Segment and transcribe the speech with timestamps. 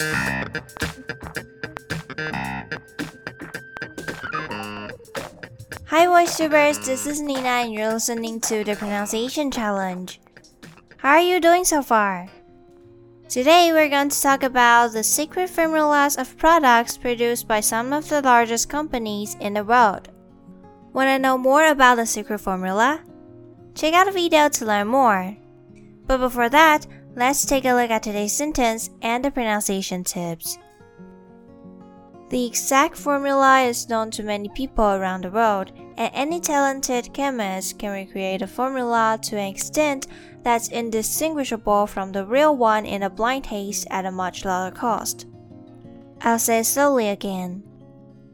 [0.00, 0.46] Hi,
[6.06, 10.20] VoiceTubers, this is Nina, and you're listening to the Pronunciation Challenge.
[10.98, 12.28] How are you doing so far?
[13.28, 18.08] Today, we're going to talk about the secret formulas of products produced by some of
[18.08, 20.10] the largest companies in the world.
[20.92, 23.02] Want to know more about the secret formula?
[23.74, 25.36] Check out the video to learn more.
[26.06, 26.86] But before that,
[27.18, 30.56] let's take a look at today's sentence and the pronunciation tips.
[32.30, 37.78] The exact formula is known to many people around the world, and any talented chemist
[37.78, 40.06] can recreate a formula to an extent
[40.44, 45.26] that's indistinguishable from the real one in a blind taste at a much lower cost.
[46.20, 47.64] I'll say slowly again.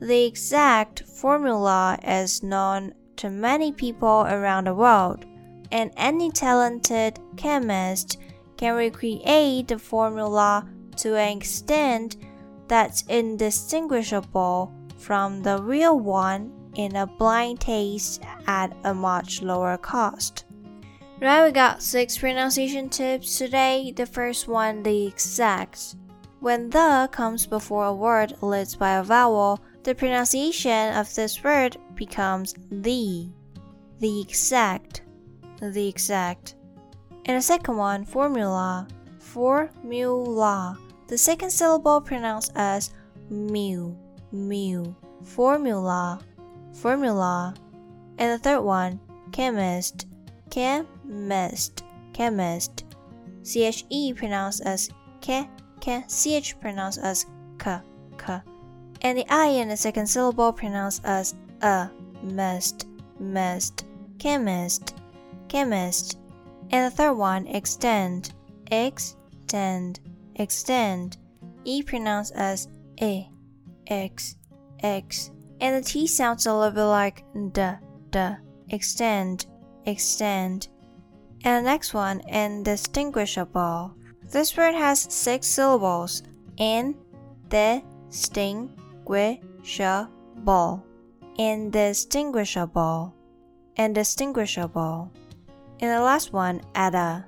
[0.00, 5.24] The exact formula is known to many people around the world,
[5.72, 8.18] and any talented chemist
[8.58, 12.16] can recreate the formula to an extent
[12.66, 20.44] that's indistinguishable from the real one in a blind taste at a much lower cost.
[21.20, 23.92] Right, we got six pronunciation tips today.
[23.96, 25.96] The first one, the exact.
[26.40, 31.76] When the comes before a word leads by a vowel, the pronunciation of this word
[31.96, 33.28] becomes the.
[33.98, 35.02] The exact.
[35.60, 36.54] The exact.
[37.28, 38.88] And the second one, formula.
[39.20, 40.78] Formula.
[41.08, 42.90] The second syllable pronounced as
[43.28, 43.94] mu,
[44.32, 44.94] mu.
[45.24, 46.20] Formula,
[46.72, 47.54] formula.
[48.16, 48.98] And the third one,
[49.30, 50.06] chemist,
[50.50, 52.84] chemist, chemist.
[53.44, 54.88] CHE pronounced as
[55.20, 55.46] ke,
[55.82, 56.04] ke.
[56.08, 57.26] CH pronounced as
[57.58, 57.78] k,
[58.16, 58.40] k.
[59.02, 61.90] And the I in the second syllable pronounced as a,
[62.22, 62.86] mist,
[63.20, 63.84] mist.
[64.18, 64.96] Chemist,
[65.48, 66.18] chemist.
[66.70, 68.34] And the third one, extend,
[68.70, 70.00] extend,
[70.36, 71.16] extend.
[71.64, 72.68] E pronounced as
[73.00, 73.26] e,
[73.86, 74.36] x,
[74.80, 75.30] x.
[75.60, 77.62] And the T sounds a little bit like d,
[78.10, 78.28] d.
[78.70, 79.46] Extend,
[79.86, 80.68] extend.
[81.44, 83.94] And the next one, indistinguishable.
[84.30, 86.22] This word has six syllables.
[86.58, 86.94] In,
[87.50, 88.70] the, sting,
[89.08, 90.84] indistinguishable.
[91.38, 93.14] Indistinguishable.
[93.76, 95.12] Indistinguishable.
[95.80, 97.24] And the last one, ada.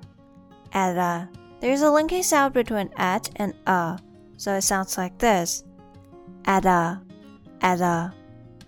[0.73, 1.29] Ada.
[1.59, 3.99] There's a linking sound between at and a,
[4.37, 5.63] so it sounds like this.
[6.47, 7.01] Ada.
[7.63, 8.13] Ada.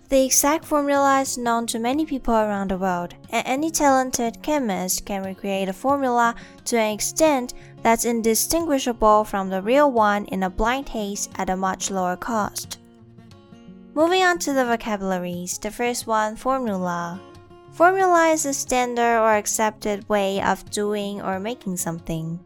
[0.08, 5.06] The exact formula is known to many people around the world, and any talented chemist
[5.06, 6.34] can recreate a formula
[6.66, 11.56] to an extent that's indistinguishable from the real one in a blind taste at a
[11.56, 12.78] much lower cost.
[13.94, 17.20] Moving on to the vocabularies, the first one, formula.
[17.74, 22.38] Formula is a standard or accepted way of doing or making something.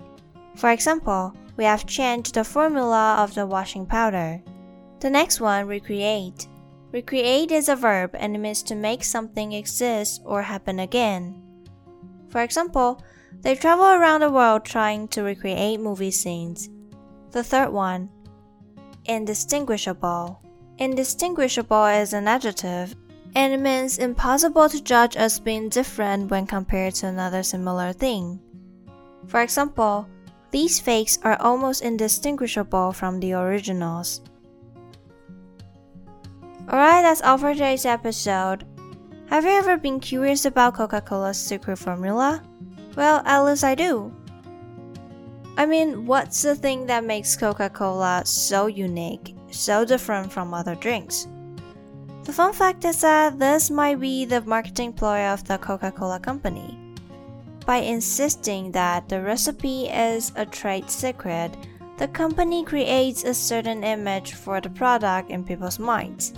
[0.56, 4.40] For example, we have changed the formula of the washing powder.
[5.00, 6.48] The next one, recreate.
[6.92, 11.42] Recreate is a verb and means to make something exist or happen again.
[12.30, 13.02] For example,
[13.42, 16.70] they travel around the world trying to recreate movie scenes.
[17.32, 18.08] The third one,
[19.04, 20.40] indistinguishable.
[20.78, 22.96] Indistinguishable is an adjective
[23.38, 28.40] and it means impossible to judge as being different when compared to another similar thing.
[29.28, 30.08] For example,
[30.50, 34.22] these fakes are almost indistinguishable from the originals.
[36.68, 38.64] Alright, that's all for today's episode.
[39.30, 42.42] Have you ever been curious about Coca Cola's secret formula?
[42.96, 44.12] Well, at least I do.
[45.56, 50.74] I mean, what's the thing that makes Coca Cola so unique, so different from other
[50.74, 51.28] drinks?
[52.28, 56.20] The fun fact is that this might be the marketing ploy of the Coca Cola
[56.20, 56.78] Company.
[57.64, 61.56] By insisting that the recipe is a trade secret,
[61.96, 66.34] the company creates a certain image for the product in people's minds.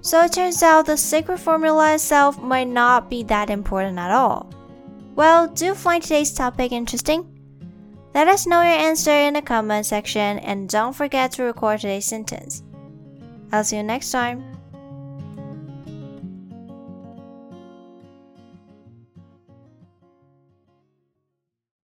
[0.00, 4.50] So it turns out the secret formula itself might not be that important at all.
[5.14, 7.24] Well, do you find today's topic interesting?
[8.16, 12.04] Let us know your answer in the comment section and don't forget to record today's
[12.04, 12.64] sentence.
[13.52, 14.63] I'll see you next time.